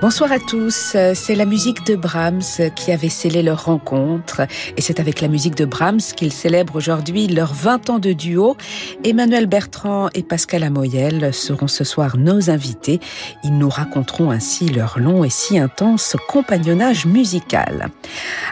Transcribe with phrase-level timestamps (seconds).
[0.00, 4.40] Bonsoir à tous, c'est la musique de Brahms qui avait scellé leur rencontre
[4.78, 8.56] et c'est avec la musique de Brahms qu'ils célèbrent aujourd'hui leurs 20 ans de duo.
[9.04, 12.98] Emmanuel Bertrand et Pascal Amoyel seront ce soir nos invités.
[13.44, 17.90] Ils nous raconteront ainsi leur long et si intense compagnonnage musical.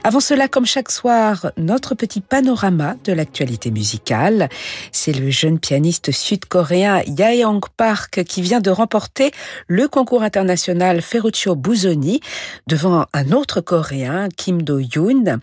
[0.04, 4.50] Avant cela, comme chaque soir, notre petit panorama de l'actualité musicale.
[4.92, 9.32] C'est le jeune pianiste sud-coréen Yaeong Park qui vient de remporter
[9.66, 12.20] le concours international Ferruccio Bouzoni
[12.66, 15.38] devant un autre Coréen, Kim Do-yoon.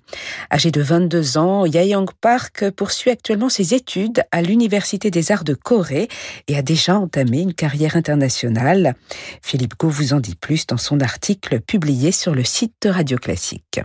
[0.51, 5.53] Âgé de 22 ans, Yaeyong Park poursuit actuellement ses études à l'Université des Arts de
[5.53, 6.07] Corée
[6.47, 8.95] et a déjà entamé une carrière internationale.
[9.41, 13.17] Philippe Gau vous en dit plus dans son article publié sur le site de Radio
[13.17, 13.79] Classique.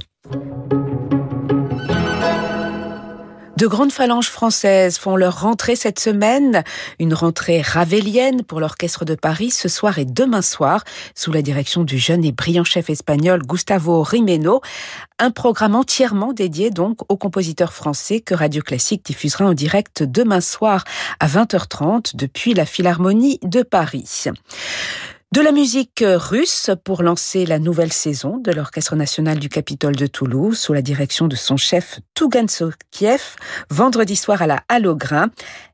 [3.60, 6.64] De grandes phalanges françaises font leur rentrée cette semaine,
[6.98, 10.82] une rentrée ravélienne pour l'Orchestre de Paris ce soir et demain soir,
[11.14, 14.62] sous la direction du jeune et brillant chef espagnol Gustavo Rimeno.
[15.18, 20.40] Un programme entièrement dédié donc aux compositeurs français que Radio Classique diffusera en direct demain
[20.40, 20.84] soir
[21.18, 24.24] à 20h30 depuis la Philharmonie de Paris.
[25.32, 30.08] De la musique russe pour lancer la nouvelle saison de l'Orchestre national du Capitole de
[30.08, 33.36] Toulouse sous la direction de son chef Tougan Sokiev,
[33.70, 35.30] vendredi soir à la Halograin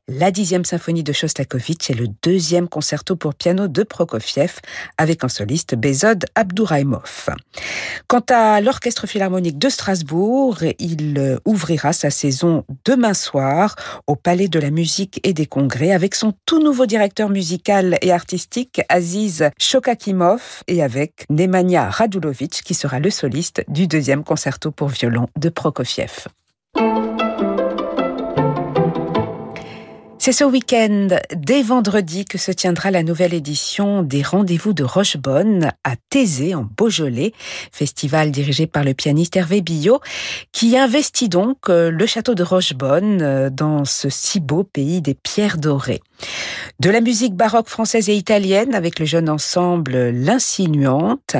[0.09, 4.59] la dixième symphonie de Shostakovich et le deuxième concerto pour piano de Prokofiev
[4.97, 7.29] avec un soliste Bezod Abdouraimov.
[8.07, 13.75] Quant à l'Orchestre Philharmonique de Strasbourg, il ouvrira sa saison demain soir
[14.07, 18.13] au Palais de la Musique et des Congrès avec son tout nouveau directeur musical et
[18.13, 24.87] artistique Aziz Shokakimov et avec Nemanja Radulovic qui sera le soliste du deuxième concerto pour
[24.87, 26.27] violon de Prokofiev.
[30.27, 35.71] C'est ce week-end, dès vendredi, que se tiendra la nouvelle édition des Rendez-vous de Rochebonne
[35.85, 37.31] à Thésée, en Beaujolais,
[37.71, 40.01] festival dirigé par le pianiste Hervé Billot,
[40.51, 45.13] qui investit donc euh, le château de Rochebonne euh, dans ce si beau pays des
[45.13, 46.01] pierres dorées.
[46.79, 51.35] De la musique baroque française et italienne avec le jeune ensemble L'Insinuante,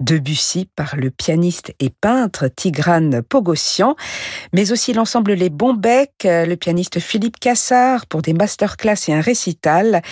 [0.00, 3.96] Debussy par le pianiste et peintre Tigrane Pogossian,
[4.52, 10.02] mais aussi l'ensemble Les Bombecs, le pianiste Philippe Cassard pour des masterclass et un récital,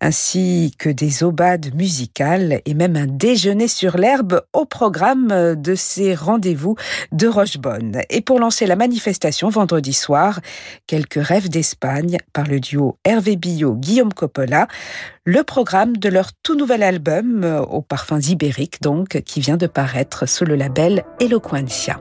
[0.00, 6.14] ainsi que des aubades musicales et même un déjeuner sur l'herbe au programme de ces
[6.14, 6.76] rendez-vous
[7.12, 8.00] de Rochebonne.
[8.10, 10.40] Et pour lancer la manifestation vendredi soir,
[10.86, 14.68] quelques rêves d'Espagne par le duo Hervé Guillaume Coppola,
[15.24, 19.66] le programme de leur tout nouvel album euh, aux parfums ibériques donc, qui vient de
[19.66, 22.00] paraître sous le label Eloquencia.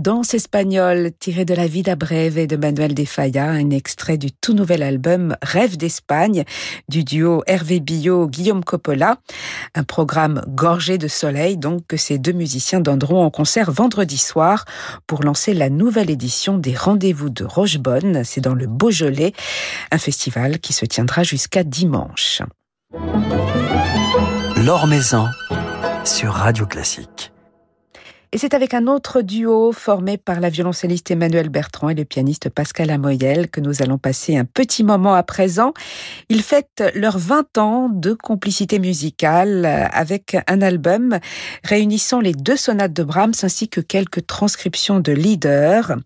[0.00, 4.54] Danse espagnole tirée de la Vida Breve de Manuel de Falla, un extrait du tout
[4.54, 6.44] nouvel album Rêve d'Espagne
[6.88, 9.18] du duo Hervé Billot Guillaume Coppola,
[9.74, 14.64] un programme gorgé de soleil donc que ces deux musiciens donneront en concert vendredi soir
[15.06, 19.34] pour lancer la nouvelle édition des Rendez-vous de Rochebonne, c'est dans le Beaujolais,
[19.92, 22.40] un festival qui se tiendra jusqu'à dimanche.
[24.56, 25.28] L'Or Maison
[26.04, 27.29] sur Radio Classique.
[28.32, 32.48] Et c'est avec un autre duo formé par la violoncelliste Emmanuel Bertrand et le pianiste
[32.48, 35.74] Pascal Amoyel que nous allons passer un petit moment à présent.
[36.28, 41.18] Ils fêtent leurs 20 ans de complicité musicale avec un album
[41.64, 45.96] réunissant les deux sonates de Brahms ainsi que quelques transcriptions de leaders.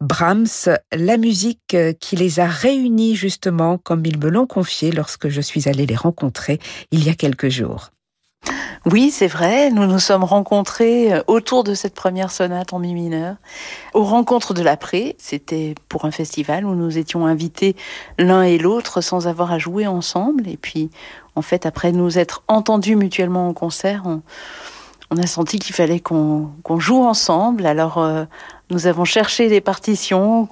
[0.00, 5.40] Brahms, la musique qui les a réunis justement comme ils me l'ont confié lorsque je
[5.40, 6.60] suis allée les rencontrer
[6.92, 7.90] il y a quelques jours.
[8.86, 9.70] Oui, c'est vrai.
[9.70, 13.36] Nous nous sommes rencontrés euh, autour de cette première sonate en mi mineur,
[13.94, 15.16] aux rencontres de l'après.
[15.18, 17.76] C'était pour un festival où nous étions invités
[18.18, 20.48] l'un et l'autre sans avoir à jouer ensemble.
[20.48, 20.90] Et puis,
[21.34, 24.22] en fait, après nous être entendus mutuellement en concert, on,
[25.16, 27.66] a senti qu'il fallait qu'on joue ensemble.
[27.66, 28.24] Alors, euh,
[28.70, 30.48] nous avons cherché des partitions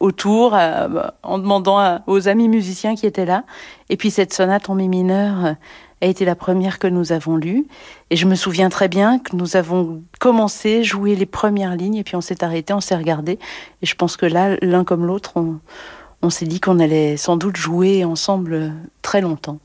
[0.00, 3.44] autour euh, en demandant aux amis musiciens qui étaient là.
[3.88, 5.56] Et puis cette sonate en mi mineur
[6.02, 7.66] a été la première que nous avons lue.
[8.10, 12.04] Et je me souviens très bien que nous avons commencé, jouer les premières lignes, et
[12.04, 13.38] puis on s'est arrêté, on s'est regardé.
[13.80, 15.60] Et je pense que là, l'un comme l'autre, on,
[16.20, 18.72] on s'est dit qu'on allait sans doute jouer ensemble
[19.02, 19.58] très longtemps.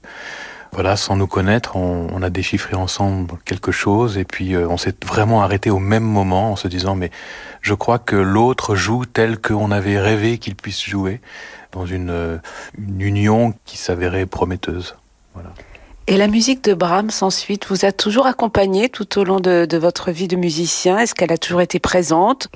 [0.72, 4.94] Voilà, sans nous connaître, on, a déchiffré ensemble quelque chose et puis euh, on s'est
[5.06, 7.12] vraiment arrêté au même moment en se disant mais
[7.62, 11.22] je crois que l'autre joue tel qu'on avait rêvé qu'il puisse jouer
[11.72, 12.38] dans une, euh,
[13.00, 14.96] union qui s'avérait prometteuse.
[15.34, 15.50] Voilà.
[16.08, 20.10] Et la musique de Brahms ensuite vous a toujours accompagné tout au long de, votre
[20.10, 20.98] vie de musicien?
[20.98, 22.48] Est-ce qu'elle a toujours été présente?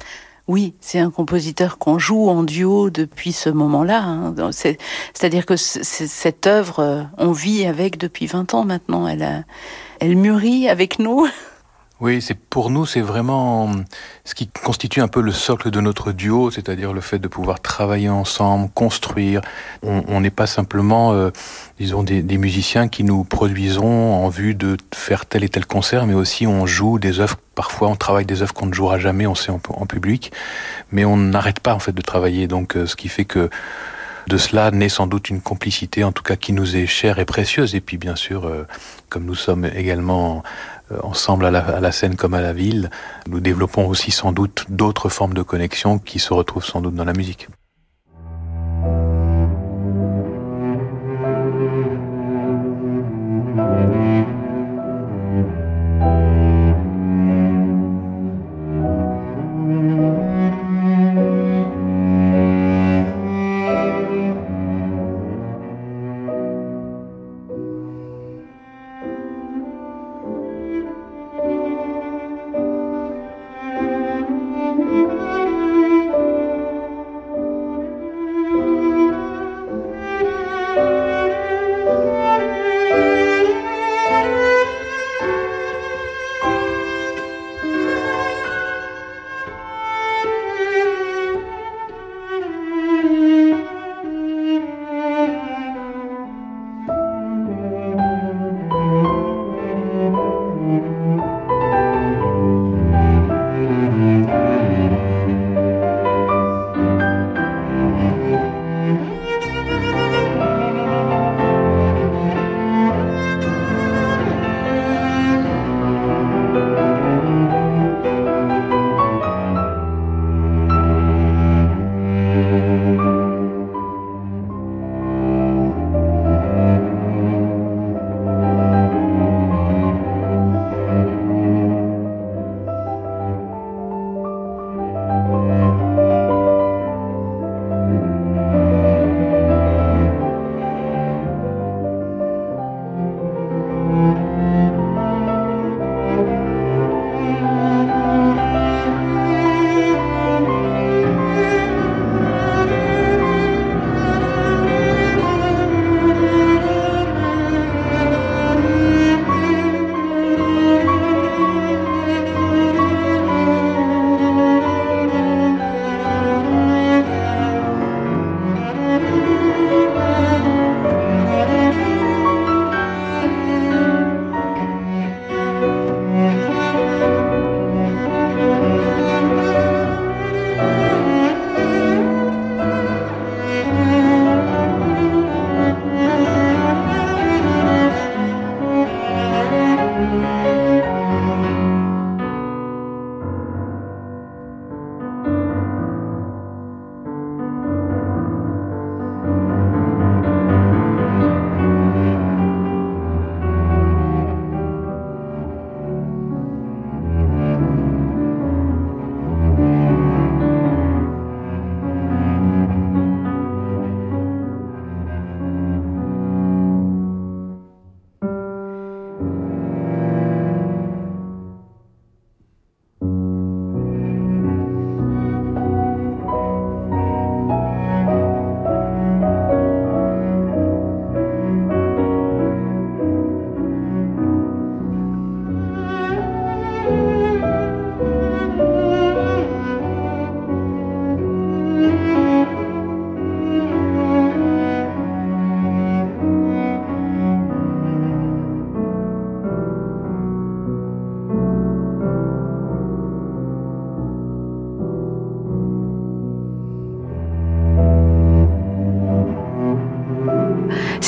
[0.48, 4.04] Oui, c'est un compositeur qu'on joue en duo depuis ce moment-là.
[4.04, 4.36] Hein.
[4.52, 9.08] C'est-à-dire que cette œuvre, euh, on vit avec depuis 20 ans maintenant.
[9.08, 9.46] Elle,
[10.00, 11.28] elle mûrit avec nous.
[12.04, 13.72] Oui, c'est pour nous, c'est vraiment
[14.26, 17.62] ce qui constitue un peu le socle de notre duo, c'est-à-dire le fait de pouvoir
[17.62, 19.40] travailler ensemble, construire.
[19.84, 21.30] On n'est pas simplement, euh,
[21.80, 26.14] disons, des, musiciens qui nous produisons en vue de faire tel et tel concert, mais
[26.14, 27.38] aussi on joue des œuvres.
[27.56, 30.34] Parfois, on travaille des œuvres qu'on ne jouera jamais, on sait en, public,
[30.92, 32.48] mais on n'arrête pas en fait de travailler.
[32.48, 33.50] Donc, euh, ce qui fait que
[34.28, 37.26] de cela naît sans doute une complicité, en tout cas qui nous est chère et
[37.26, 37.76] précieuse.
[37.76, 38.66] Et puis bien sûr, euh,
[39.10, 40.44] comme nous sommes également
[41.02, 42.90] ensemble à la, scène comme à la ville,
[43.28, 47.06] nous développons aussi sans doute d'autres formes de connexion qui se retrouvent sans doute dans
[47.06, 47.48] la musique.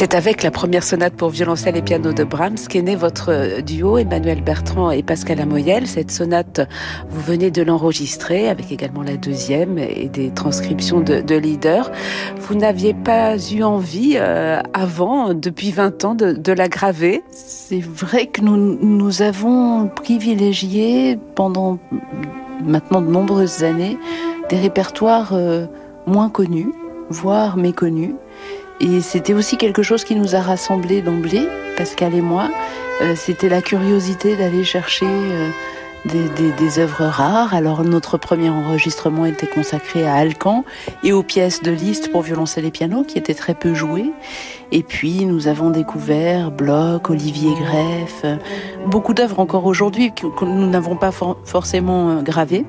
[0.06, 3.98] C'est avec la première sonate pour violoncelle et piano de Brahms qu'est né votre duo,
[3.98, 5.88] Emmanuel Bertrand et Pascal Amoyel.
[5.88, 6.62] Cette sonate,
[7.10, 11.92] vous venez de l'enregistrer avec également la deuxième et des transcriptions de, de leaders.
[12.40, 17.24] Vous n'aviez pas eu envie euh, avant, depuis 20 ans, de, la graver?
[17.32, 21.80] C'est vrai que nous, nous avons privilégié pendant
[22.64, 23.98] maintenant de nombreuses années
[24.52, 25.66] des répertoires euh,
[26.06, 26.70] moins connus,
[27.10, 28.14] voire méconnus.
[28.80, 32.50] Et c'était aussi quelque chose qui nous a rassemblés d'emblée, Pascal et moi.
[33.02, 35.50] Euh, c'était la curiosité d'aller chercher euh,
[36.06, 37.54] des, des, des, œuvres rares.
[37.54, 40.66] Alors notre premier enregistrement était consacré à Alcan
[41.04, 44.12] et aux pièces de Liszt pour violoncelle et piano qui étaient très peu jouées.
[44.72, 48.38] Et puis nous avons découvert Bloch, Olivier Greff, euh,
[48.88, 52.66] beaucoup d'œuvres encore aujourd'hui que nous n'avons pas for forcément gravées.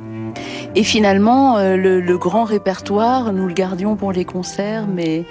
[0.74, 5.24] Et finalement, euh, le, grand répertoire, nous le gardions pour les concerts, mais,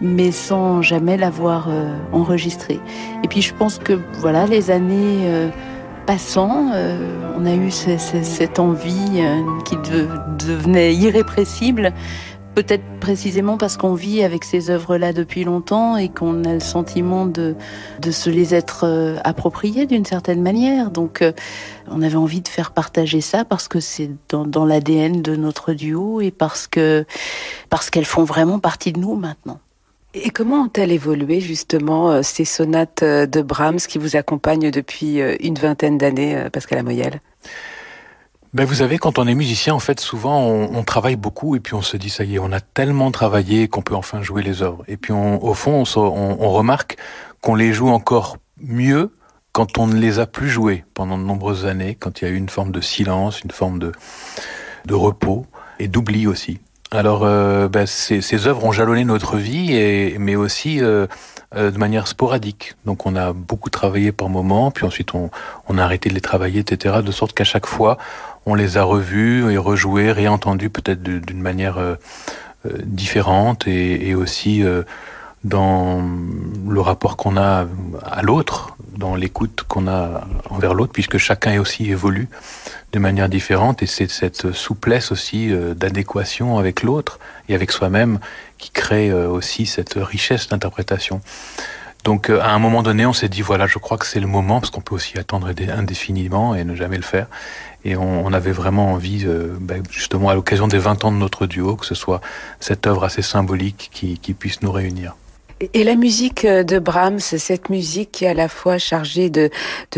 [0.00, 2.78] mais sans jamais l'avoir euh, enregistré.
[3.24, 5.48] Et puis je pense que voilà, les années euh,
[6.06, 6.72] passant,
[7.36, 9.22] on a eu cette envie
[9.64, 11.92] qui de, devenait irrépressible
[12.54, 17.24] Peut-être précisément parce qu'on vit avec ces œuvres-là depuis longtemps et qu'on a le sentiment
[17.24, 17.56] de,
[17.98, 20.90] de se les être euh, appropriées d'une certaine manière.
[20.90, 21.32] Donc, euh,
[21.90, 25.72] on avait envie de faire partager ça parce que c'est dans, dans l'ADN de notre
[25.72, 27.06] duo et parce que
[27.70, 29.58] parce qu'elles font vraiment partie de nous maintenant.
[30.12, 35.54] Et comment ont-elles évolué justement euh, ces sonates de Brahms qui vous accompagnent depuis une
[35.54, 37.20] vingtaine d'années, Pascal Amoyel?
[38.54, 41.60] Ben vous savez, quand on est musicien, en fait, souvent on, on, travaille beaucoup et
[41.60, 44.42] puis on se dit ça y est, on a tellement travaillé qu'on peut enfin jouer
[44.42, 44.84] les œuvres.
[44.88, 46.00] Et puis on, au fond, on,
[46.38, 46.96] on remarque
[47.40, 49.10] qu'on les joue encore mieux
[49.52, 52.30] quand on ne les a plus joués pendant de nombreuses années, quand il y a
[52.30, 53.92] eu une forme de silence, une forme de,
[54.86, 55.46] de repos
[55.78, 56.58] et d'oubli aussi.
[56.90, 61.06] Alors, euh, ben, ces, ces, œuvres ont jalonné notre vie, et, mais aussi euh,
[61.54, 62.74] euh, de manière sporadique.
[62.84, 65.30] Donc, on a beaucoup travaillé par moment, puis ensuite on,
[65.68, 66.96] on a arrêté de les travailler, etc.
[67.02, 67.96] De sorte qu'à chaque fois,
[68.46, 71.94] on les a revus et rejoués, réentendus peut-être d'une manière euh,
[72.66, 74.82] euh, différente et, aussi euh,
[75.44, 76.02] dans
[76.68, 77.66] le rapport qu'on a
[78.04, 82.28] à l'autre, dans l'écoute qu'on a envers l'autre, puisque chacun aussi évolue
[82.92, 87.18] de manière différente et c'est cette souplesse aussi d'adéquation avec l'autre
[87.48, 88.20] et avec soi-même
[88.58, 91.22] qui crée aussi cette richesse d'interprétation.
[92.04, 94.26] Donc euh, à un moment donné, on s'est dit voilà, je crois que c'est le
[94.26, 97.26] moment parce qu'on peut aussi attendre indéfiniment et ne jamais le faire.
[97.84, 101.46] Et on, avait vraiment envie, euh, ben, justement à l'occasion des 20 ans de notre
[101.46, 102.20] duo, que ce soit
[102.60, 105.16] cette œuvre assez symbolique qui puisse nous réunir.
[105.74, 109.48] Et la musique de Brahms, cette musique qui est à la fois chargée de,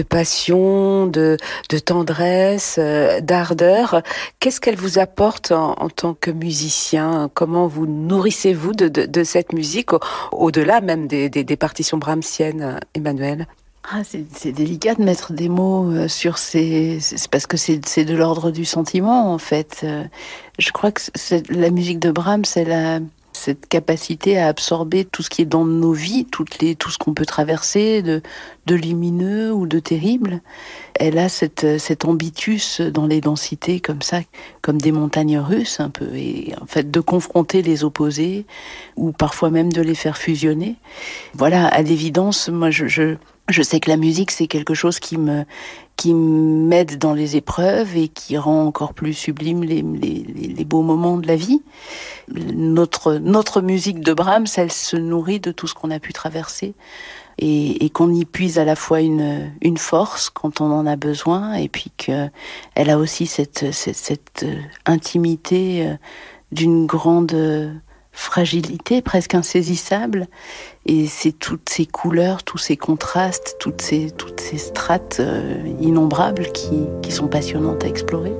[0.06, 1.38] passion, de,
[1.84, 4.02] tendresse, euh, d'ardeur,
[4.40, 7.30] qu'est-ce qu'elle vous apporte en, tant que musicien?
[7.32, 9.90] Comment vous nourrissez-vous de, cette musique,
[10.32, 13.46] au-delà même des, partitions brahmsiennes, Emmanuel?
[13.90, 16.98] Ah, c'est délicat de mettre des mots euh, sur ces...
[17.00, 19.80] C'est parce que c'est de l'ordre du sentiment, en fait.
[19.84, 20.04] Euh,
[20.58, 21.02] je crois que
[21.50, 23.00] la musique de Brahms, elle a
[23.36, 26.98] cette capacité à absorber tout ce qui est dans nos vies, toutes les, tout ce
[26.98, 28.22] qu'on peut traverser de,
[28.66, 30.40] de lumineux ou de terrible.
[30.94, 34.20] Elle a cette, cet ambitus dans les densités comme ça,
[34.62, 38.46] comme des montagnes russes un peu, et en fait de confronter les opposés
[38.96, 40.76] ou parfois même de les faire fusionner.
[41.34, 43.16] Voilà, à l'évidence, moi je, je,
[43.48, 45.44] je sais que la musique c'est quelque chose qui me
[45.96, 50.82] qui m'aide dans les épreuves et qui rend encore plus sublime les, les, les, beaux
[50.82, 51.62] moments de la vie.
[52.28, 56.74] Notre, notre musique de Brahms, elle se nourrit de tout ce qu'on a pu traverser
[57.38, 60.96] et, et qu'on y puise à la fois une, une force quand on en a
[60.96, 62.30] besoin et puis qu'elle
[62.74, 64.44] a aussi cette, cette, cette
[64.86, 65.94] intimité
[66.50, 67.72] d'une grande
[68.14, 70.28] fragilité presque insaisissable
[70.86, 74.12] et c'est toutes ces couleurs, tous ces contrastes, toutes ces,
[74.56, 78.32] strates euh, innombrables qui sont passionnantes à explorer.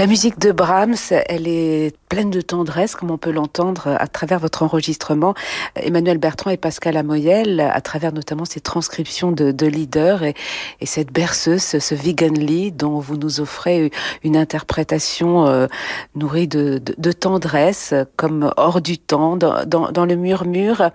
[0.00, 4.40] La musique de Brahms, elle est pleine de tendresse, comme on peut l'entendre à travers
[4.40, 5.32] votre enregistrement.
[5.76, 10.34] Emmanuel Bertrand et Pascal Amoyel, à travers notamment ces transcriptions de, de leaders et,
[10.80, 13.92] et, cette berceuse, ce Vegan Lee, dont vous nous offrez
[14.24, 15.68] une interprétation euh,
[16.16, 20.90] nourrie de, de, de, tendresse, comme hors du temps, dans, dans, dans, le murmure.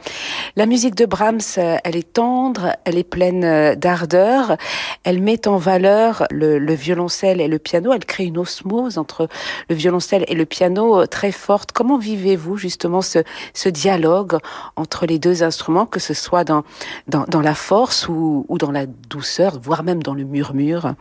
[0.58, 4.58] La musique de Brahms, elle est tendre, elle est pleine d'ardeur,
[5.06, 9.30] elle met en valeur le, le violoncelle et le piano, elle crée une osmose entre
[9.70, 11.72] le violoncelle et le piano très forte.
[11.72, 14.38] Comment vivez-vous justement ce, dialogue
[14.76, 16.64] entre les deux instruments, que ce soit dans,
[17.08, 20.94] la force ou, dans la douceur, voire même dans le murmure?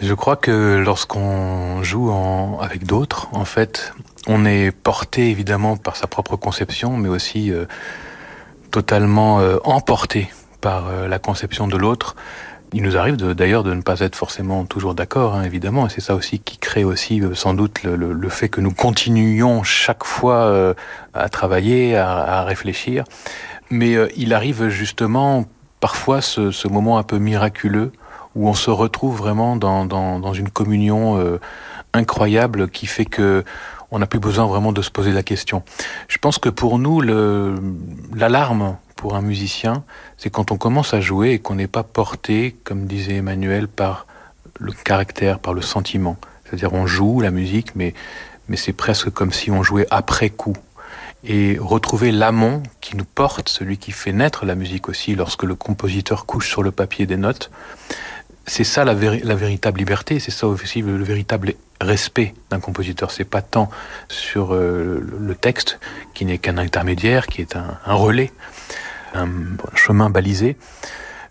[0.00, 2.10] Je crois que lorsqu'on joue
[2.60, 3.92] avec d'autres, en fait,
[4.26, 7.66] on est porté évidemment par sa propre conception, mais aussi euh,
[8.70, 12.16] totalement euh, emporté par euh, la conception de l'autre.
[12.72, 16.00] Il nous arrive d'ailleurs de, ne pas être forcément toujours d'accord, hein, évidemment, et c'est
[16.00, 20.44] ça aussi qui crée aussi euh, sans doute le, fait que nous continuions chaque fois
[20.44, 20.74] euh,
[21.12, 23.04] à travailler, à, réfléchir.
[23.70, 25.46] Mais euh, il arrive justement
[25.80, 27.90] parfois ce, moment un peu miraculeux
[28.36, 31.38] où on se retrouve vraiment dans, une communion
[31.92, 33.42] incroyable qui fait que
[33.90, 35.64] on n'a plus besoin vraiment de se poser la question.
[36.06, 37.00] Je pense que pour nous,
[38.14, 39.82] l'alarme pour un musicien,
[40.18, 44.06] c'est quand on commence à jouer et qu'on n'est pas porté, comme disait Emmanuel, par
[44.58, 46.18] le caractère, par le sentiment.
[46.44, 47.94] C'est-à-dire on joue la musique, mais,
[48.48, 50.54] mais c'est presque comme si on jouait après coup.
[51.24, 55.54] Et retrouver l'amont qui nous porte, celui qui fait naître la musique aussi, lorsque le
[55.54, 57.50] compositeur couche sur le papier des notes,
[58.46, 63.12] c'est ça la, la, véritable liberté, c'est ça aussi le, le véritable respect d'un compositeur.
[63.12, 63.70] C'est pas tant
[64.08, 65.80] sur euh, le texte,
[66.12, 68.30] qui n'est qu'un intermédiaire, qui est un relais,
[69.14, 69.28] un
[69.74, 70.56] chemin balisé,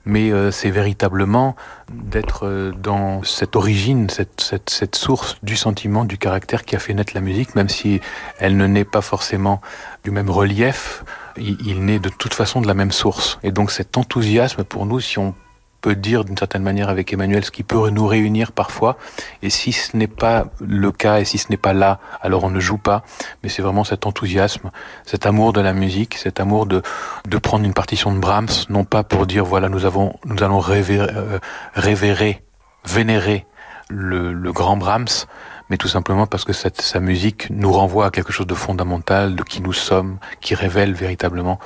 [0.06, 1.56] mais euh, c'est véritablement
[1.92, 7.14] d'être euh, dans cette origine, cette, source du sentiment, du caractère qui a fait naître
[7.14, 8.02] la musique, même si
[8.40, 9.62] elle ne naît pas forcément
[10.04, 11.04] du même relief,
[11.38, 13.40] il, il naît de toute façon de la même source.
[13.44, 15.36] Et donc cet enthousiasme pour nous, si on
[15.82, 18.98] peut dire d'une certaine manière avec Emmanuel ce qui peut nous réunir parfois.
[19.42, 22.50] Et si ce n'est pas le cas et si ce n'est pas là, alors on
[22.50, 23.04] ne joue pas.
[23.44, 24.72] Mais c'est vraiment cet enthousiasme,
[25.06, 26.82] cet amour de la musique, cet amour de,
[27.28, 30.60] de prendre une partition de Brahms, non pas pour dire voilà nous avons nous allons
[30.60, 31.40] révérer, euh,
[31.74, 32.44] révérer
[32.86, 33.46] vénérer
[33.90, 35.26] le, le grand Brahms,
[35.70, 39.44] mais tout simplement parce que sa musique nous renvoie à quelque chose de fondamental, de
[39.44, 41.60] qui nous sommes, qui révèle véritablement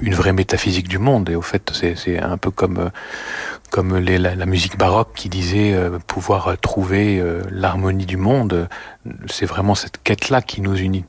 [0.00, 1.28] une vraie métaphysique du monde.
[1.28, 2.90] Et au fait, c'est un peu comme,
[3.76, 8.68] la, la, musique baroque qui disait euh, pouvoir trouver euh, l'harmonie du monde.
[9.26, 11.04] C'est vraiment cette quête-là qui nous unit.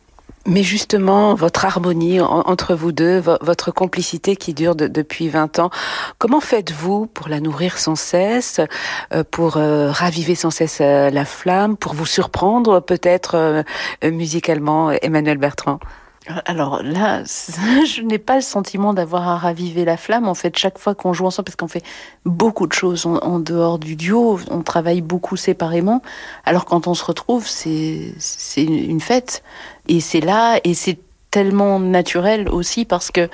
[0.47, 5.71] Mais justement, votre harmonie entre vous deux, votre complicité qui dure de, depuis 20 ans,
[6.19, 8.62] comment faites-vous pour la nourrir sans cesse,
[9.12, 13.63] euh, pour euh, raviver sans cesse euh, la flamme, pour vous surprendre peut-être
[14.03, 15.79] musicalement, Emmanuel Bertrand?
[16.45, 17.23] Alors là,
[17.85, 20.27] je n'ai pas le sentiment d'avoir à raviver la flamme.
[20.27, 21.83] En fait, chaque fois qu'on joue ensemble, parce qu'on fait
[22.25, 26.01] beaucoup de choses en, dehors du duo, on travaille beaucoup séparément.
[26.45, 29.43] Alors quand on se retrouve, c'est c'est une fête.
[29.88, 33.29] Et c'est là, et c'est tellement naturel aussi parce que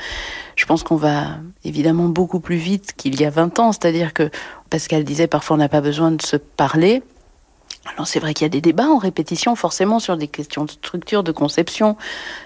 [0.56, 3.72] je pense qu'on va évidemment beaucoup plus vite qu'il y a 20 ans.
[3.72, 4.30] C'est-à-dire que
[4.70, 7.04] Pascal disait parfois on n'a pas besoin de se parler.
[7.86, 10.72] Alors c'est vrai qu'il y a des débats en répétition forcément sur des questions de
[10.72, 11.98] structure, de conception,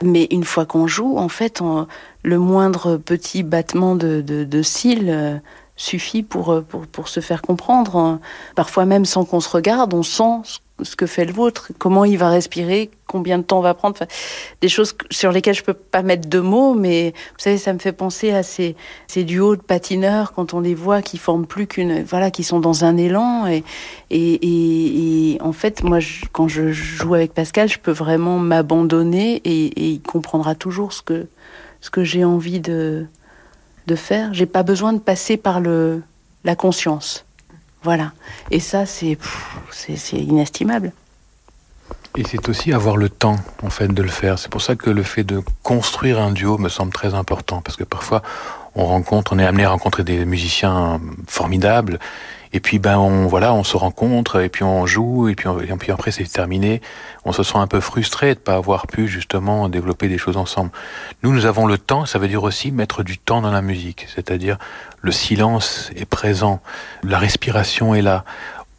[0.01, 1.61] mais une fois qu'on joue, en fait,
[2.23, 5.37] le moindre petit battement de, de, de cils euh,
[5.75, 8.19] suffit pour, pour, pour se faire comprendre.
[8.55, 12.17] Parfois même sans qu'on se regarde, on sent ce que fait le vôtre, comment il
[12.17, 14.07] va respirer, combien de temps va prendre, enfin,
[14.59, 17.79] des choses sur lesquelles je peux pas mettre de mots, mais vous savez, ça me
[17.79, 18.75] fait penser à ces,
[19.07, 22.59] ces duos de patineurs quand on les voit qui forment plus qu'une, voilà, qui sont
[22.59, 23.63] dans un élan et
[24.11, 25.99] et, et, en fait, moi,
[26.31, 31.01] quand je joue avec Pascal, je peux vraiment m'abandonner et, et, il comprendra toujours ce
[31.01, 31.27] que
[31.81, 33.05] ce que j'ai envie de
[33.87, 34.33] de faire.
[34.33, 36.01] J'ai pas besoin de passer par le
[36.43, 37.25] la conscience.
[37.85, 38.13] Voilà.
[38.49, 39.15] Et ça, c'est
[40.11, 40.91] inestimable.
[42.17, 44.39] Et c'est aussi avoir le temps, en fait, de le faire.
[44.39, 47.77] C'est pour ça que le fait de construire un duo me semble très important, parce
[47.77, 48.23] que parfois,
[48.73, 51.99] on rencontre, on est amené à rencontrer des musiciens formidables,
[52.53, 55.75] et puis ben on voilà, on se rencontre, et puis on joue, et puis, et
[55.75, 56.81] puis après c'est terminé.
[57.25, 60.71] On se sent un peu frustré de pas avoir pu justement développer des choses ensemble.
[61.21, 62.05] Nous, nous avons le temps.
[62.05, 64.57] Ça veut dire aussi mettre du temps dans la musique, c'est-à-dire
[65.05, 66.61] le silence est présent,
[67.03, 68.25] la respiration est là.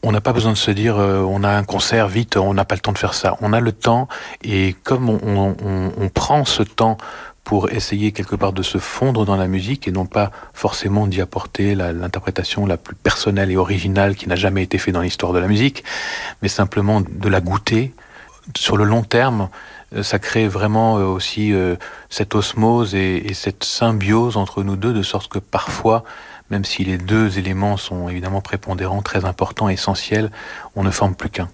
[0.02, 2.64] On n'a pas besoin de se dire euh, on a un concert vite, on n'a
[2.64, 3.36] pas le temps de faire ça.
[3.40, 4.08] On a le temps
[4.42, 6.98] et comme on, prend ce temps
[7.44, 11.20] pour essayer quelque part de se fondre dans la musique et non pas forcément d'y
[11.20, 15.38] apporter l'interprétation la, plus personnelle et originale qui n'a jamais été faite dans l'histoire de
[15.38, 15.84] la musique,
[16.42, 17.94] mais simplement de la goûter.
[18.56, 19.48] Sur le long terme,
[20.02, 21.76] ça crée vraiment euh, aussi euh,
[22.10, 26.04] cette osmose et, et cette symbiose entre nous deux, de sorte que parfois,
[26.50, 30.30] même si les deux éléments sont évidemment prépondérants, très importants, essentiels,
[30.74, 31.48] on ne forme plus qu'un.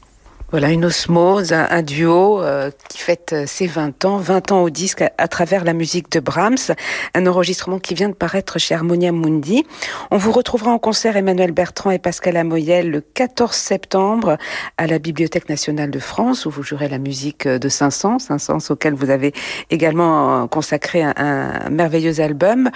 [0.53, 4.69] Voilà, une osmose, un, duo euh, qui fête euh, ses 20 ans, 20 ans au
[4.69, 6.75] disque à, travers la musique de Brahms,
[7.15, 9.65] un enregistrement qui vient de paraître chez Harmonia Mundi.
[10.11, 14.37] On vous retrouvera en concert Emmanuel Bertrand et Pascal Amoyel le 14 septembre
[14.77, 18.93] à la Bibliothèque nationale de France où vous jouerez la musique de Saint-Saëns, Saint-Saëns auquel
[18.93, 19.33] vous avez
[19.71, 22.69] également consacré un, merveilleux album.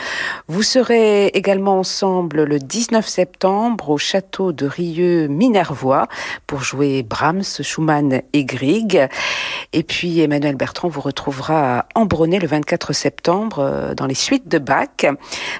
[0.49, 6.09] Vous serez également ensemble le 19 septembre au château de Rieux-Minervois
[6.47, 9.09] pour jouer Brahms Schumann et Grieg.
[9.72, 14.48] Et puis Emmanuel Bertrand vous retrouvera à Ambronay le 24 septembre euh, dans les suites
[14.48, 15.05] de Bach.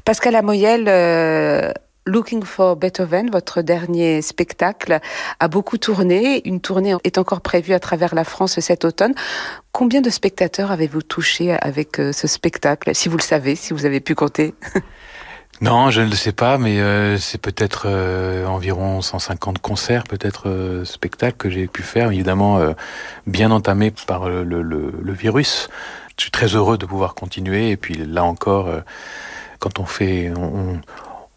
[0.05, 1.73] Pascal Amoyel, euh,
[2.07, 5.01] Looking for Beethoven, votre dernier spectacle,
[5.41, 6.47] a beaucoup tourné.
[6.47, 9.15] Une tournée est encore prévue à travers la France cet automne.
[9.73, 12.95] Combien de spectateurs avez-vous touché avec euh, ce spectacle?
[12.95, 14.55] Si vous le savez, si vous avez pu compter
[15.63, 20.51] Non, je ne le sais pas, mais euh, c'est peut-être euh, environ 150 concerts, peut-être
[20.51, 22.61] euh, spectacles que j'ai pu faire, évidemment
[23.27, 25.69] bien entamés par le, le, le, virus.
[26.19, 28.69] Je suis très heureux de pouvoir continuer, et puis là encore,
[29.59, 30.81] quand on fait, on,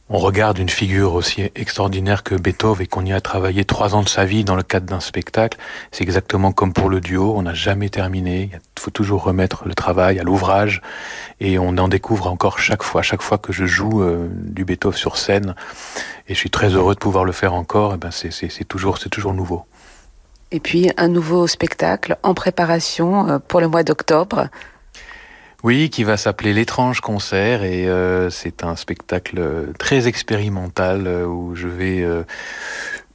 [0.10, 4.02] on regarde une figure aussi extraordinaire que Beethoven et qu'on y a travaillé trois ans
[4.02, 5.60] de sa vie dans le cadre d'un spectacle,
[5.92, 9.76] c'est exactement comme pour le duo, on n'a jamais terminé, il faut toujours remettre le
[9.76, 10.82] travail à l'ouvrage.
[11.40, 14.98] Et on en découvre encore chaque fois, chaque fois que je joue euh, du Beethoven
[14.98, 15.54] sur scène.
[16.28, 19.10] Et je suis très heureux de pouvoir le faire encore, et ben c'est toujours, c'est
[19.10, 19.66] toujours nouveau.
[20.52, 24.50] Et puis un nouveau spectacle en préparation euh, pour le mois d'octobre.
[25.62, 31.54] Oui, qui va s'appeler L'étrange concert et euh, c'est un spectacle très expérimental euh, où
[31.54, 32.24] je vais euh,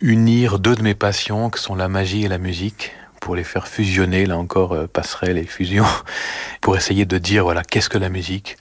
[0.02, 3.66] unir deux de mes passions que sont la magie et la musique pour les faire
[3.66, 5.86] fusionner, là encore passerelle et fusion,
[6.60, 8.58] pour essayer de dire voilà qu'est-ce que la musique,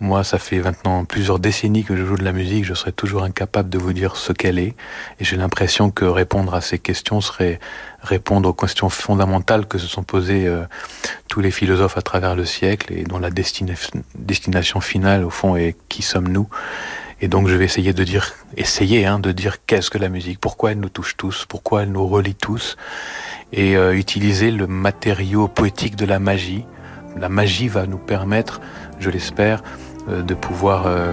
[0.00, 3.24] moi, ça fait maintenant plusieurs décennies que je joue de la musique, je serais toujours
[3.24, 4.76] incapable de vous dire ce qu'elle est.
[5.18, 7.58] Et j'ai l'impression que répondre à ces questions serait
[8.00, 10.64] répondre aux questions fondamentales que se sont posées euh,
[11.26, 15.76] tous les philosophes à travers le siècle et dont la destination finale, au fond, est
[15.88, 16.48] qui sommes-nous?
[17.20, 20.38] Et donc je vais essayer de dire, essayer hein, de dire qu'est-ce que la musique,
[20.38, 22.76] pourquoi elle nous touche tous, pourquoi elle nous relie tous,
[23.52, 26.64] et euh, utiliser le matériau poétique de la magie.
[27.16, 28.60] La magie va nous permettre,
[29.00, 29.64] je l'espère,
[30.08, 31.12] de pouvoir euh,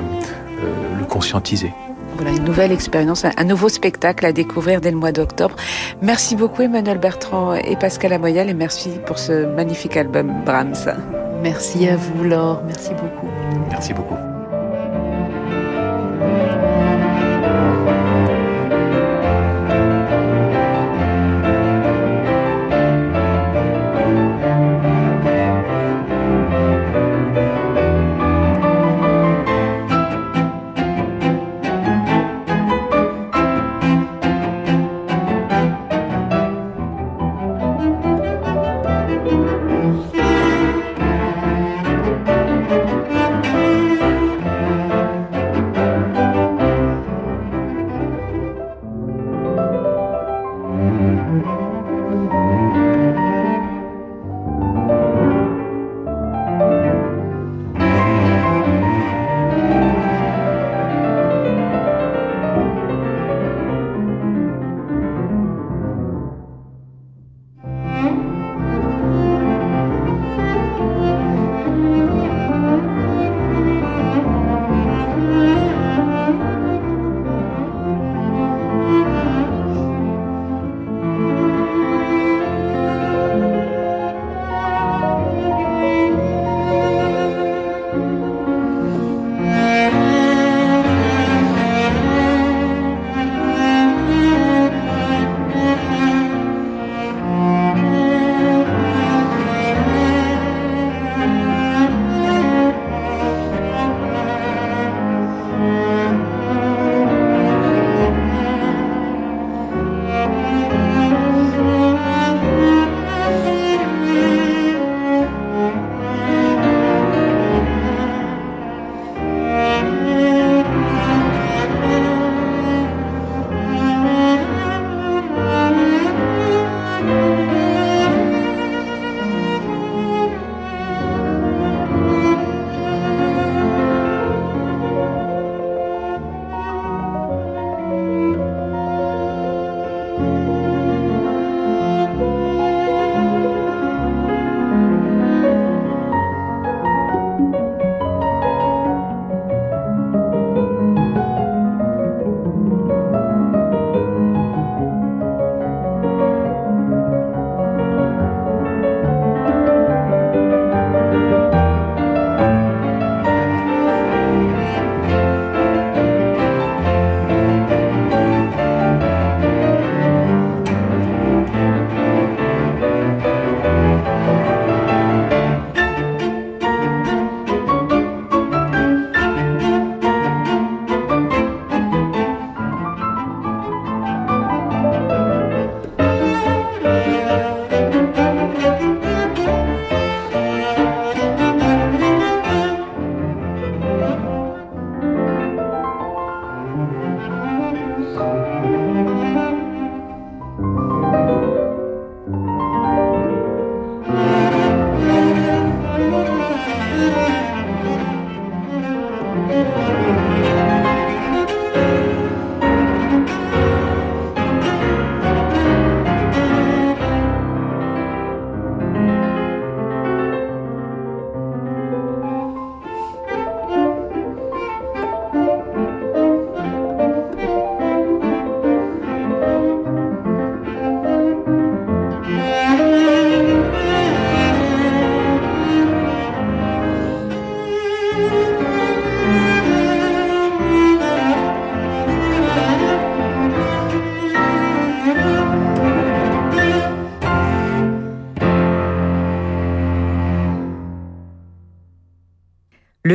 [0.64, 1.74] euh, le conscientiser.
[2.16, 5.56] Voilà, une nouvelle expérience, un nouveau spectacle à découvrir dès le mois d'octobre.
[6.02, 10.96] Merci beaucoup Emmanuel Bertrand et Pascal Amoyal et merci pour ce magnifique album Brahms.
[11.44, 13.28] Merci à vous Laure, merci beaucoup.
[13.70, 14.35] Merci beaucoup.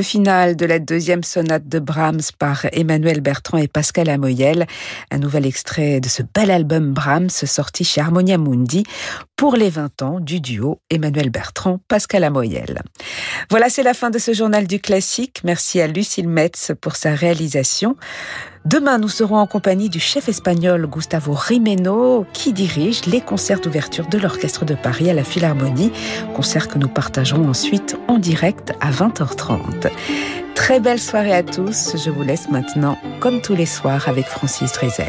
[0.00, 4.66] Le final de la deuxième sonate de Brahms par Emmanuel Bertrand et Pascal Amoyel,
[5.10, 8.84] un nouvel extrait de ce bel album Brahms sorti chez Harmonia Mundi
[9.36, 12.80] pour les 20 ans du duo Emmanuel Bertrand-Pascal Amoyel.
[13.50, 15.42] Voilà, c'est la fin de ce journal du classique.
[15.44, 17.94] Merci à Lucille Metz pour sa réalisation.
[18.66, 24.06] Demain, nous serons en compagnie du chef espagnol Gustavo Rimeno, qui dirige les concerts d'ouverture
[24.06, 25.92] de l'Orchestre de Paris à la Philharmonie,
[26.36, 29.90] concert que nous partagerons ensuite en direct à 20h30.
[30.54, 31.96] Très belle soirée à tous.
[31.96, 35.06] Je vous laisse maintenant, comme tous les soirs, avec Francis Drezel.